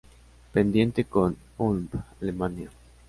Pendiente 0.51 1.05
con 1.05 1.37
Ulm, 1.59 1.87
Alemania. 2.19 2.69